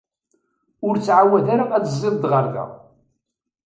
[0.87, 2.65] Ur ttɛawad ara ad d-tezziḍ ɣer da!